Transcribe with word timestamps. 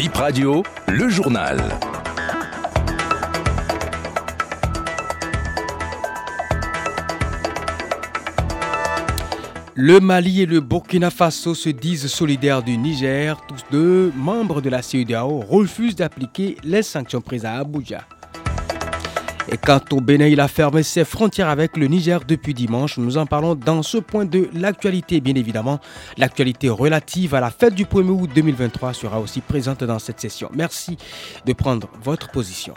Bip 0.00 0.16
Radio, 0.16 0.62
le 0.88 1.10
journal. 1.10 1.58
Le 9.74 10.00
Mali 10.00 10.40
et 10.40 10.46
le 10.46 10.60
Burkina 10.60 11.10
Faso 11.10 11.54
se 11.54 11.68
disent 11.68 12.06
solidaires 12.06 12.62
du 12.62 12.78
Niger. 12.78 13.38
Tous 13.46 13.62
deux, 13.70 14.10
membres 14.16 14.62
de 14.62 14.70
la 14.70 14.80
CEDEAO, 14.80 15.40
refusent 15.40 15.96
d'appliquer 15.96 16.56
les 16.64 16.82
sanctions 16.82 17.20
prises 17.20 17.44
à 17.44 17.56
Abuja. 17.56 18.06
Et 19.48 19.56
quant 19.56 19.80
au 19.92 20.00
Bénin, 20.00 20.26
il 20.26 20.40
a 20.40 20.48
fermé 20.48 20.82
ses 20.82 21.04
frontières 21.04 21.48
avec 21.48 21.76
le 21.76 21.86
Niger 21.86 22.20
depuis 22.26 22.54
dimanche. 22.54 22.98
Nous 22.98 23.18
en 23.18 23.26
parlons 23.26 23.54
dans 23.54 23.82
ce 23.82 23.98
point 23.98 24.24
de 24.24 24.48
l'actualité, 24.52 25.20
bien 25.20 25.34
évidemment. 25.34 25.80
L'actualité 26.18 26.68
relative 26.68 27.34
à 27.34 27.40
la 27.40 27.50
fête 27.50 27.74
du 27.74 27.84
1er 27.84 28.10
août 28.10 28.30
2023 28.34 28.92
sera 28.92 29.20
aussi 29.20 29.40
présente 29.40 29.82
dans 29.84 29.98
cette 29.98 30.20
session. 30.20 30.50
Merci 30.54 30.98
de 31.46 31.52
prendre 31.52 31.88
votre 32.02 32.30
position. 32.30 32.74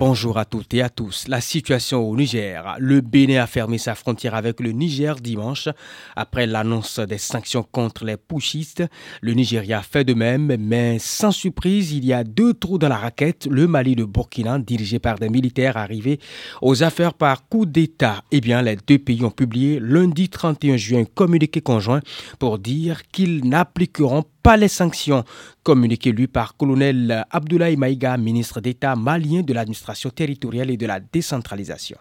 Bonjour 0.00 0.38
à 0.38 0.46
toutes 0.46 0.72
et 0.72 0.80
à 0.80 0.88
tous. 0.88 1.28
La 1.28 1.42
situation 1.42 2.08
au 2.08 2.16
Niger. 2.16 2.74
Le 2.78 3.02
Bénin 3.02 3.42
a 3.42 3.46
fermé 3.46 3.76
sa 3.76 3.94
frontière 3.94 4.34
avec 4.34 4.58
le 4.60 4.72
Niger 4.72 5.16
dimanche 5.16 5.68
après 6.16 6.46
l'annonce 6.46 7.00
des 7.00 7.18
sanctions 7.18 7.66
contre 7.70 8.06
les 8.06 8.16
pushistes. 8.16 8.82
Le 9.20 9.34
Nigeria 9.34 9.82
fait 9.82 10.04
de 10.04 10.14
même, 10.14 10.56
mais 10.58 10.98
sans 10.98 11.32
surprise, 11.32 11.92
il 11.92 12.06
y 12.06 12.14
a 12.14 12.24
deux 12.24 12.54
trous 12.54 12.78
dans 12.78 12.88
la 12.88 12.96
raquette. 12.96 13.46
Le 13.50 13.66
Mali 13.66 13.94
de 13.94 14.06
Burkina, 14.06 14.58
dirigé 14.58 14.98
par 14.98 15.18
des 15.18 15.28
militaires 15.28 15.76
arrivés 15.76 16.18
aux 16.62 16.82
affaires 16.82 17.12
par 17.12 17.46
coup 17.46 17.66
d'État. 17.66 18.24
Eh 18.32 18.40
bien, 18.40 18.62
les 18.62 18.76
deux 18.76 18.98
pays 18.98 19.22
ont 19.22 19.30
publié 19.30 19.80
lundi 19.80 20.30
31 20.30 20.78
juin 20.78 21.00
un 21.00 21.04
communiqué 21.04 21.60
conjoint 21.60 22.00
pour 22.38 22.58
dire 22.58 23.06
qu'ils 23.08 23.46
n'appliqueront 23.46 24.22
pas 24.22 24.30
les 24.56 24.68
sanctions. 24.68 25.24
Communiqué 25.62 26.12
lui 26.12 26.26
par 26.26 26.56
colonel 26.56 27.24
Abdoulaye 27.30 27.76
Maïga, 27.76 28.16
ministre 28.16 28.60
d'État 28.60 28.96
malien 28.96 29.42
de 29.42 29.52
l'administration 29.52 30.10
territoriale 30.10 30.70
et 30.70 30.76
de 30.76 30.86
la 30.86 31.00
décentralisation. 31.00 31.98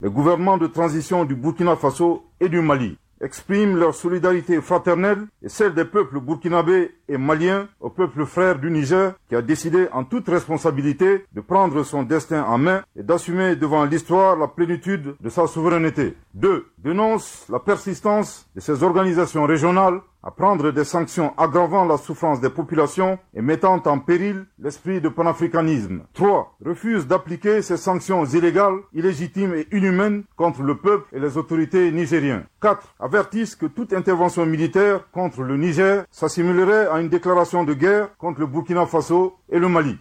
Le 0.00 0.10
gouvernement 0.10 0.56
de 0.56 0.66
transition 0.66 1.24
du 1.24 1.34
Burkina 1.34 1.76
Faso 1.76 2.24
et 2.40 2.48
du 2.48 2.60
Mali 2.60 2.96
expriment 3.20 3.76
leur 3.76 3.94
solidarité 3.94 4.60
fraternelle 4.60 5.26
et 5.42 5.48
celle 5.48 5.74
des 5.74 5.84
peuples 5.84 6.20
burkinabés 6.20 6.94
et 7.08 7.18
maliens 7.18 7.68
au 7.80 7.90
peuple 7.90 8.24
frère 8.24 8.58
du 8.58 8.70
Niger 8.70 9.12
qui 9.28 9.36
a 9.36 9.42
décidé 9.42 9.88
en 9.92 10.04
toute 10.04 10.28
responsabilité 10.28 11.26
de 11.34 11.40
prendre 11.40 11.82
son 11.82 12.02
destin 12.02 12.44
en 12.44 12.58
main 12.58 12.82
et 12.96 13.02
d'assumer 13.02 13.56
devant 13.56 13.84
l'histoire 13.84 14.36
la 14.36 14.48
plénitude 14.48 15.16
de 15.20 15.28
sa 15.28 15.46
souveraineté. 15.46 16.16
2. 16.34 16.66
Dénonce 16.78 17.44
la 17.50 17.58
persistance 17.60 18.48
de 18.54 18.60
ces 18.60 18.82
organisations 18.82 19.44
régionales 19.44 20.00
à 20.22 20.30
prendre 20.30 20.70
des 20.70 20.84
sanctions 20.84 21.32
aggravant 21.38 21.84
la 21.84 21.96
souffrance 21.96 22.40
des 22.40 22.50
populations 22.50 23.18
et 23.34 23.42
mettant 23.42 23.82
en 23.86 23.98
péril 23.98 24.46
l'esprit 24.58 25.00
de 25.00 25.08
panafricanisme. 25.08 26.02
3. 26.14 26.56
Refuse 26.64 27.06
d'appliquer 27.06 27.62
ces 27.62 27.76
sanctions 27.76 28.24
illégales, 28.24 28.78
illégitimes 28.92 29.54
et 29.54 29.66
inhumaines 29.72 30.24
contre 30.36 30.62
le 30.62 30.76
peuple 30.76 31.06
et 31.14 31.20
les 31.20 31.36
autorités 31.36 31.90
nigériens. 31.90 32.44
4. 32.60 32.94
Avertissent 33.00 33.56
que 33.56 33.66
toute 33.66 33.92
intervention 33.92 34.44
militaire 34.46 35.10
contre 35.12 35.42
le 35.42 35.56
Niger 35.56 36.04
s'assimilerait 36.10 36.88
à 36.88 37.00
une 37.00 37.08
déclaration 37.08 37.64
de 37.64 37.74
guerre 37.74 38.16
contre 38.18 38.40
le 38.40 38.46
Burkina 38.46 38.86
Faso 38.86 39.36
et 39.48 39.58
le 39.58 39.68
Mali. 39.68 39.96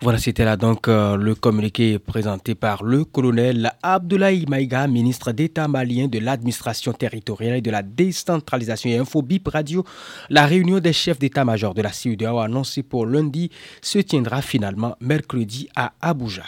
Voilà, 0.00 0.18
c'était 0.18 0.44
là 0.44 0.56
donc 0.56 0.88
euh, 0.88 1.16
le 1.16 1.34
communiqué 1.34 1.98
présenté 1.98 2.54
par 2.54 2.82
le 2.82 3.04
colonel 3.04 3.72
Abdoulaye 3.82 4.46
Maïga, 4.46 4.86
ministre 4.86 5.32
d'État 5.32 5.68
malien 5.68 6.08
de 6.08 6.18
l'administration 6.18 6.92
territoriale 6.92 7.56
et 7.56 7.60
de 7.60 7.70
la 7.70 7.82
décentralisation 7.82 8.90
et 8.90 8.98
Infobip 8.98 9.48
Radio. 9.48 9.84
La 10.30 10.46
réunion 10.46 10.80
des 10.80 10.92
chefs 10.92 11.18
d'état-major 11.18 11.74
de 11.74 11.82
la 11.82 11.92
CEDEAO 11.92 12.38
annoncée 12.38 12.82
pour 12.82 13.06
lundi 13.06 13.50
se 13.82 13.98
tiendra 13.98 14.42
finalement 14.42 14.96
mercredi 15.00 15.68
à 15.76 15.92
Abuja. 16.00 16.44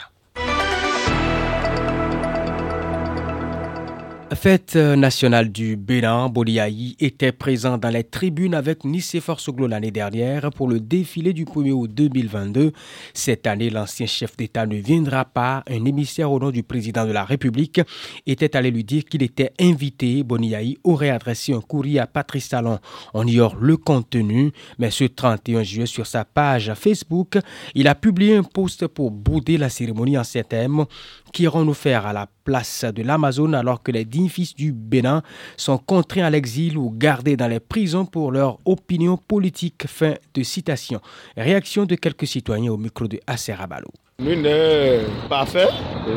Fête 4.34 4.75
nationale 4.75 5.53
du 5.53 5.76
Bénin, 5.76 6.28
Boliaï 6.28 6.97
était 6.98 7.31
présent 7.31 7.78
dans 7.78 7.91
les 7.91 8.03
tribunes 8.03 8.54
avec 8.54 8.84
Nicéphore 8.84 9.38
Soglo 9.38 9.69
l'année 9.69 9.92
dernière 9.92 10.50
pour 10.50 10.69
le 10.69 10.81
défilé 10.81 11.32
du 11.32 11.44
1er 11.44 11.70
août 11.70 11.91
2022. 11.94 12.72
Cette 13.14 13.47
année, 13.47 13.70
l'ancien 13.70 14.06
chef 14.06 14.37
d'État 14.37 14.66
ne 14.66 14.76
viendra 14.76 15.25
pas. 15.25 15.62
Un 15.70 15.84
émissaire 15.84 16.32
au 16.32 16.41
nom 16.41 16.50
du 16.50 16.64
président 16.64 17.06
de 17.06 17.12
la 17.12 17.25
République 17.25 17.81
était 18.26 18.56
allé 18.56 18.72
lui 18.72 18.82
dire 18.82 19.04
qu'il 19.04 19.22
était 19.22 19.53
invité. 19.60 20.25
Boliaï 20.25 20.76
aurait 20.82 21.10
adressé 21.10 21.53
un 21.53 21.60
courrier 21.60 22.00
à 22.00 22.08
Patrice 22.08 22.48
Talon. 22.48 22.81
On 23.14 23.26
ignore 23.26 23.56
le 23.60 23.76
contenu, 23.76 24.50
mais 24.78 24.91
ce 24.91 25.04
31 25.04 25.62
juillet, 25.62 25.87
sur 25.87 26.06
sa 26.06 26.25
page 26.25 26.75
Facebook, 26.75 27.38
il 27.76 27.87
a 27.87 27.94
publié 27.94 28.37
un 28.37 28.43
post 28.43 28.88
pour 28.88 29.12
bouder 29.12 29.56
la 29.56 29.69
cérémonie 29.69 30.19
en 30.19 30.25
ces 30.25 30.43
thèmes 30.43 30.84
qui 31.32 31.44
iront 31.44 31.64
nous 31.64 31.75
faire 31.75 32.06
à 32.06 32.12
la 32.12 32.26
place 32.47 32.84
de 32.95 33.03
l'Amazone 33.03 33.57
alors 33.57 33.83
que 33.83 33.91
les 33.91 34.05
dignes 34.05 34.29
fils 34.29 34.55
du 34.55 34.73
Bénin 34.73 35.23
sont 35.57 35.79
contraints 35.79 36.25
à 36.25 36.31
l'exil 36.31 36.79
ou 36.79 36.91
gardés 36.91 37.37
dans 37.37 37.49
les 37.49 37.61
prisons 37.61 38.07
pour 38.07 38.31
leur 38.31 38.59
opinion 38.65 39.17
politique. 39.17 39.87
Fin 39.89 40.15
de 40.33 40.43
citation. 40.45 41.01
Réaction 41.37 41.85
de 41.85 41.97
quelques 41.97 42.27
citoyens 42.27 42.71
au 42.71 42.77
micro 42.77 43.09
de 43.09 43.19
Aserabalo. 43.27 43.89
Nul 44.19 44.41
n'est 44.41 45.01
parfait. 45.29 45.69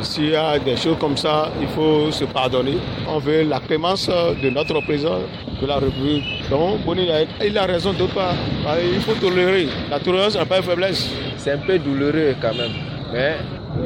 S'il 0.01 0.29
y 0.29 0.35
a 0.35 0.57
des 0.59 0.77
choses 0.77 0.97
comme 0.99 1.17
ça, 1.17 1.51
il 1.59 1.67
faut 1.67 2.11
se 2.11 2.23
pardonner. 2.25 2.77
On 3.07 3.17
veut 3.19 3.43
la 3.43 3.59
clémence 3.59 4.07
de 4.07 4.49
notre 4.49 4.79
président 4.81 5.19
de 5.61 5.67
la 5.67 5.77
République. 5.79 6.23
Donc, 6.49 6.85
Boni, 6.85 7.09
il 7.45 7.57
a 7.57 7.65
raison 7.65 7.91
de 7.91 8.05
pas. 8.13 8.35
Il 8.93 9.01
faut 9.01 9.15
tolérer. 9.15 9.67
La 9.89 9.99
tolérance 9.99 10.35
n'a 10.35 10.45
pas 10.45 10.61
de 10.61 10.65
faiblesse. 10.65 11.09
C'est 11.37 11.51
un 11.51 11.57
peu 11.57 11.77
douloureux 11.79 12.35
quand 12.41 12.55
même. 12.55 12.71
Mais 13.11 13.35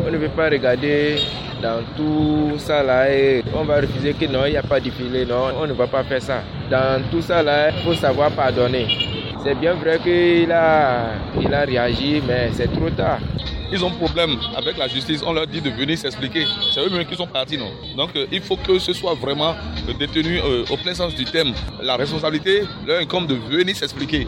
on 0.05 0.11
ne 0.11 0.17
veut 0.17 0.29
pas 0.29 0.49
regarder 0.49 1.17
dans 1.63 1.81
tout 1.95 2.59
ça 2.59 2.83
là 2.83 3.05
on 3.55 3.63
va 3.63 3.77
refuser 3.77 4.13
que 4.13 4.25
non, 4.25 4.45
il 4.45 4.51
n'y 4.51 4.57
a 4.57 4.63
pas 4.63 4.81
de 4.81 4.89
filet, 4.89 5.25
non, 5.25 5.47
on 5.57 5.65
ne 5.65 5.71
va 5.73 5.87
pas 5.87 6.03
faire 6.03 6.21
ça. 6.21 6.43
Dans 6.69 7.01
tout 7.09 7.21
ça 7.21 7.41
là, 7.41 7.69
il 7.69 7.83
faut 7.83 7.93
savoir 7.93 8.31
pardonner. 8.31 8.85
C'est 9.43 9.55
bien 9.55 9.73
vrai 9.73 9.97
qu'il 9.99 10.51
a, 10.51 11.11
il 11.39 11.53
a 11.53 11.61
réagi, 11.61 12.21
mais 12.27 12.49
c'est 12.51 12.71
trop 12.71 12.89
tard. 12.89 13.19
Ils 13.73 13.83
ont 13.83 13.89
problème 13.89 14.37
avec 14.55 14.77
la 14.77 14.87
justice, 14.87 15.23
on 15.25 15.33
leur 15.33 15.47
dit 15.47 15.59
de 15.59 15.71
venir 15.71 15.97
s'expliquer. 15.97 16.45
C'est 16.71 16.79
eux-mêmes 16.79 17.07
qui 17.07 17.15
sont 17.15 17.25
partis, 17.25 17.57
non? 17.57 17.71
Donc 17.97 18.11
euh, 18.15 18.27
il 18.31 18.39
faut 18.39 18.55
que 18.55 18.77
ce 18.77 18.93
soit 18.93 19.15
vraiment 19.15 19.55
détenu 19.97 20.39
euh, 20.39 20.63
au 20.69 20.77
plein 20.77 20.93
sens 20.93 21.15
du 21.15 21.25
thème. 21.25 21.53
La 21.81 21.95
responsabilité 21.95 22.65
leur 22.85 23.01
incombe 23.01 23.25
de 23.25 23.33
venir 23.33 23.75
s'expliquer. 23.75 24.27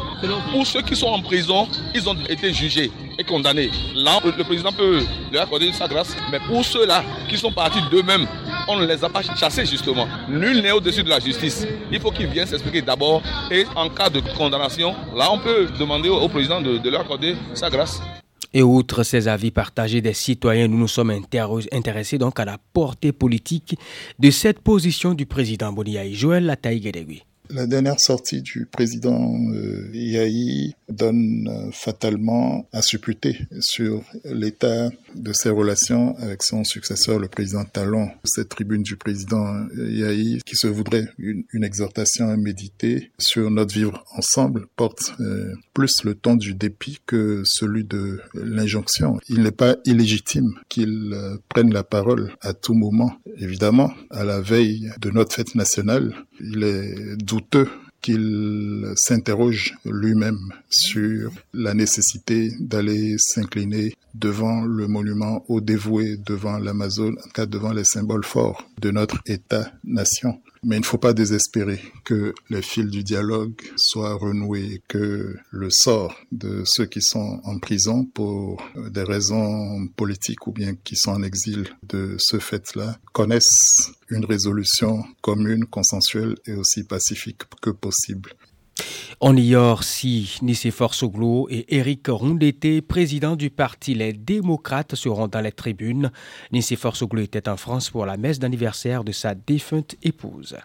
Pour 0.51 0.65
ceux 0.65 0.81
qui 0.81 0.95
sont 0.95 1.09
en 1.09 1.21
prison, 1.21 1.67
ils 1.93 2.09
ont 2.09 2.15
été 2.27 2.51
jugés 2.51 2.89
et 3.19 3.23
condamnés. 3.23 3.69
Là, 3.93 4.19
le 4.25 4.43
président 4.43 4.71
peut 4.71 5.03
leur 5.31 5.43
accorder 5.43 5.71
sa 5.73 5.87
grâce, 5.87 6.17
mais 6.31 6.39
pour 6.39 6.65
ceux-là 6.65 7.03
qui 7.29 7.37
sont 7.37 7.51
partis 7.51 7.81
d'eux-mêmes, 7.91 8.25
on 8.67 8.77
ne 8.77 8.87
les 8.87 9.03
a 9.03 9.09
pas 9.09 9.21
chassés 9.21 9.67
justement. 9.67 10.07
Nul 10.27 10.59
n'est 10.63 10.71
au-dessus 10.71 11.03
de 11.03 11.09
la 11.09 11.19
justice. 11.19 11.67
Il 11.91 11.99
faut 11.99 12.09
qu'ils 12.09 12.27
viennent 12.27 12.47
s'expliquer 12.47 12.81
d'abord 12.81 13.21
et 13.51 13.65
en 13.75 13.89
cas 13.89 14.09
de 14.09 14.21
condamnation, 14.35 14.95
là 15.15 15.29
on 15.31 15.37
peut 15.37 15.67
demander 15.79 16.09
au 16.09 16.27
président 16.29 16.61
de, 16.61 16.79
de 16.79 16.89
leur 16.89 17.01
accorder 17.01 17.35
sa 17.53 17.69
grâce. 17.69 18.01
Et 18.55 18.63
outre 18.63 19.03
ces 19.03 19.27
avis 19.27 19.51
partagés 19.51 20.01
des 20.01 20.13
citoyens, 20.13 20.69
nous 20.69 20.77
nous 20.77 20.87
sommes 20.87 21.11
intéressés 21.73 22.17
donc 22.17 22.39
à 22.39 22.45
la 22.45 22.57
portée 22.71 23.11
politique 23.11 23.77
de 24.17 24.31
cette 24.31 24.59
position 24.59 25.13
du 25.13 25.25
président 25.25 25.73
Boniaï, 25.73 26.15
Joël 26.15 26.45
Lataï-Guédégui. 26.45 27.25
La 27.49 27.67
dernière 27.67 27.99
sortie 27.99 28.41
du 28.41 28.65
président 28.65 29.35
euh, 29.53 29.91
donne 30.95 31.47
euh, 31.47 31.71
fatalement 31.71 32.67
à 32.71 32.81
supputer 32.81 33.39
sur 33.59 34.03
l'état 34.25 34.89
de 35.15 35.33
ses 35.33 35.49
relations 35.49 36.17
avec 36.17 36.43
son 36.43 36.63
successeur, 36.63 37.19
le 37.19 37.27
président 37.27 37.63
Talon. 37.65 38.09
Cette 38.23 38.49
tribune 38.49 38.83
du 38.83 38.95
président 38.95 39.67
Yahi, 39.77 40.39
qui 40.45 40.55
se 40.55 40.67
voudrait 40.67 41.07
une, 41.17 41.43
exhortation 41.63 42.29
à 42.29 42.37
méditer 42.37 43.11
sur 43.17 43.49
notre 43.49 43.73
vivre 43.73 44.03
ensemble, 44.15 44.67
porte 44.75 45.15
euh, 45.19 45.53
plus 45.73 46.03
le 46.03 46.13
ton 46.15 46.35
du 46.35 46.53
dépit 46.53 46.99
que 47.05 47.41
celui 47.45 47.83
de 47.83 48.21
l'injonction. 48.33 49.19
Il 49.29 49.41
n'est 49.41 49.51
pas 49.51 49.77
illégitime 49.85 50.53
qu'il 50.69 51.11
euh, 51.13 51.37
prenne 51.49 51.73
la 51.73 51.83
parole 51.83 52.33
à 52.41 52.53
tout 52.53 52.73
moment. 52.73 53.13
Évidemment, 53.37 53.91
à 54.11 54.23
la 54.23 54.41
veille 54.41 54.91
de 55.01 55.09
notre 55.09 55.33
fête 55.33 55.55
nationale, 55.55 56.13
il 56.39 56.63
est 56.63 57.15
douteux 57.17 57.67
qu'il 58.05 58.85
s'interroge 58.97 59.73
lui-même 59.83 60.53
sur 60.69 61.31
la 61.55 61.73
nécessité 61.73 62.51
d'aller 62.59 63.15
s'incliner 63.17 63.95
devant 64.13 64.61
le 64.61 64.87
monument 64.87 65.43
au 65.47 65.59
dévoué, 65.59 66.17
devant 66.23 66.59
l'Amazone, 66.59 67.17
en 67.25 67.29
cas 67.29 67.47
devant 67.47 67.73
les 67.73 67.83
symboles 67.83 68.23
forts 68.23 68.69
de 68.79 68.91
notre 68.91 69.17
État-nation. 69.25 70.39
Mais 70.67 70.77
il 70.77 70.79
ne 70.79 70.85
faut 70.85 70.97
pas 70.97 71.13
désespérer 71.13 71.79
que 72.03 72.33
les 72.49 72.63
fils 72.63 72.87
du 72.87 73.03
dialogue 73.03 73.53
soient 73.77 74.15
renoués, 74.15 74.81
que 74.87 75.35
le 75.51 75.67
sort 75.69 76.15
de 76.31 76.63
ceux 76.65 76.87
qui 76.87 77.01
sont 77.03 77.39
en 77.43 77.59
prison 77.59 78.03
pour 78.03 78.63
des 78.75 79.03
raisons 79.03 79.87
politiques 79.95 80.47
ou 80.47 80.51
bien 80.51 80.73
qui 80.83 80.95
sont 80.95 81.11
en 81.11 81.21
exil 81.21 81.69
de 81.87 82.15
ce 82.17 82.39
fait-là 82.39 82.97
connaissent 83.13 83.91
une 84.09 84.25
résolution 84.25 85.03
commune, 85.21 85.65
consensuelle 85.65 86.35
et 86.47 86.53
aussi 86.53 86.83
pacifique 86.83 87.43
que 87.61 87.69
possible. 87.69 88.31
On 89.27 89.35
ignore 89.35 89.83
si 89.83 90.37
Nicéphore 90.43 90.93
Soglo 90.93 91.47
et 91.49 91.65
Éric 91.75 92.09
Rondeté, 92.09 92.83
président 92.83 93.35
du 93.35 93.49
parti 93.49 93.95
Les 93.95 94.13
Démocrates, 94.13 94.93
seront 94.93 95.27
dans 95.27 95.41
les 95.41 95.51
tribunes. 95.51 96.11
Nicéphore 96.51 96.95
Soglo 96.95 97.23
était 97.23 97.49
en 97.49 97.57
France 97.57 97.89
pour 97.89 98.05
la 98.05 98.17
messe 98.17 98.37
d'anniversaire 98.37 99.03
de 99.03 99.11
sa 99.11 99.33
défunte 99.33 99.95
épouse. 100.03 100.57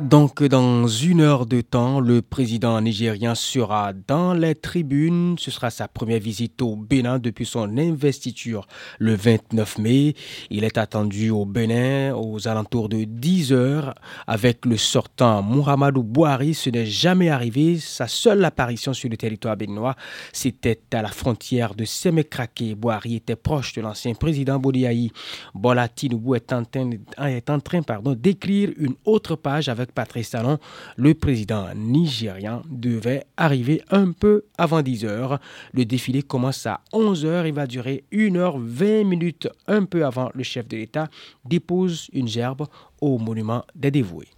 Donc, 0.00 0.42
dans 0.42 0.86
une 0.86 1.22
heure 1.22 1.46
de 1.46 1.62
temps, 1.62 2.00
le 2.00 2.20
président 2.20 2.78
nigérien 2.82 3.34
sera 3.34 3.94
dans 3.94 4.34
les 4.34 4.54
tribunes. 4.54 5.36
Ce 5.38 5.50
sera 5.50 5.70
sa 5.70 5.88
première 5.88 6.20
visite 6.20 6.60
au 6.60 6.76
Bénin 6.76 7.18
depuis 7.18 7.46
son 7.46 7.78
investiture 7.78 8.68
le 8.98 9.14
29 9.14 9.78
mai. 9.78 10.14
Il 10.50 10.64
est 10.64 10.76
attendu 10.76 11.30
au 11.30 11.46
Bénin 11.46 12.14
aux 12.14 12.46
alentours 12.46 12.90
de 12.90 13.04
10 13.04 13.54
heures 13.54 13.94
avec 14.26 14.66
le 14.66 14.76
sortant 14.76 15.42
Muhammadu 15.42 16.02
Bouhari. 16.02 16.52
Ce 16.52 16.68
n'est 16.68 16.84
jamais 16.84 17.30
arrivé. 17.30 17.78
Sa 17.78 18.06
seule 18.06 18.44
apparition 18.44 18.92
sur 18.92 19.08
le 19.08 19.16
territoire 19.16 19.56
béninois, 19.56 19.96
c'était 20.30 20.78
à 20.92 21.00
la 21.00 21.08
frontière 21.08 21.74
de 21.74 21.86
Semekrake. 21.86 22.74
Bouhari 22.76 23.16
était 23.16 23.34
proche 23.34 23.72
de 23.72 23.80
l'ancien 23.80 24.12
président 24.12 24.58
Bodiaï. 24.58 25.10
Bola 25.54 25.88
Tinubu 25.88 26.36
est 26.36 26.52
en 26.52 26.64
train, 26.64 26.90
est 27.26 27.48
en 27.48 27.60
train 27.60 27.80
d'écrire 28.14 28.70
une 28.76 28.94
autre 29.06 29.36
page 29.36 29.70
avec 29.70 29.85
Patrice 29.92 30.30
Talon, 30.30 30.58
le 30.96 31.14
président 31.14 31.66
nigérian 31.74 32.62
devait 32.70 33.24
arriver 33.36 33.82
un 33.90 34.12
peu 34.12 34.44
avant 34.58 34.82
10 34.82 35.04
heures. 35.04 35.38
Le 35.72 35.84
défilé 35.84 36.22
commence 36.22 36.66
à 36.66 36.80
11 36.92 37.24
heures. 37.24 37.46
Il 37.46 37.54
va 37.54 37.66
durer 37.66 38.04
1 38.12 38.36
heure 38.36 38.58
20 38.58 39.04
minutes 39.04 39.48
un 39.66 39.84
peu 39.84 40.04
avant 40.04 40.30
le 40.34 40.42
chef 40.42 40.68
de 40.68 40.76
l'État 40.76 41.08
dépose 41.44 42.08
une 42.12 42.28
gerbe 42.28 42.66
au 43.00 43.18
monument 43.18 43.64
des 43.74 43.90
dévoués. 43.90 44.28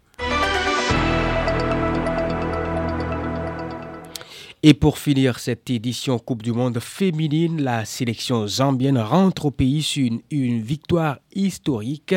Et 4.65 4.75
pour 4.75 4.99
finir 4.99 5.39
cette 5.39 5.71
édition 5.71 6.19
Coupe 6.19 6.43
du 6.43 6.51
Monde 6.51 6.81
féminine, 6.81 7.63
la 7.63 7.85
sélection 7.85 8.49
zambienne 8.49 8.99
rentre 8.99 9.47
au 9.47 9.51
pays 9.53 9.83
sur 9.83 10.11
une, 10.33 10.63
victoire 10.63 11.19
historique. 11.33 12.17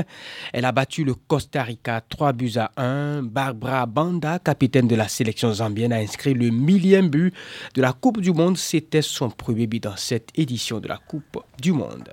Elle 0.52 0.66
a 0.66 0.72
battu 0.72 1.04
le 1.04 1.14
Costa 1.14 1.62
Rica 1.62 2.02
3 2.02 2.34
buts 2.34 2.54
à 2.56 2.72
1. 2.78 3.22
Barbara 3.22 3.86
Banda, 3.86 4.40
capitaine 4.40 4.88
de 4.88 4.96
la 4.96 5.08
sélection 5.08 5.54
zambienne, 5.54 5.94
a 5.94 5.98
inscrit 5.98 6.34
le 6.34 6.50
millième 6.50 7.10
but 7.10 7.32
de 7.76 7.82
la 7.84 7.94
Coupe 7.94 8.20
du 8.20 8.32
Monde. 8.32 8.58
C'était 8.58 9.04
son 9.04 9.30
premier 9.30 9.68
but 9.68 9.84
dans 9.84 9.96
cette 9.96 10.30
édition 10.34 10.80
de 10.80 10.88
la 10.88 10.98
Coupe 10.98 11.38
du 11.62 11.74
Monde. 11.74 12.10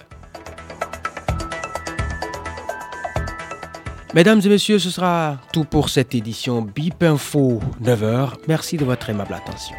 Mesdames 4.14 4.42
et 4.44 4.48
messieurs, 4.48 4.78
ce 4.78 4.90
sera 4.90 5.38
tout 5.54 5.64
pour 5.64 5.88
cette 5.88 6.14
édition 6.14 6.60
BIP 6.60 7.02
Info 7.02 7.60
9h. 7.82 8.32
Merci 8.46 8.76
de 8.76 8.84
votre 8.84 9.08
aimable 9.08 9.32
attention. 9.32 9.74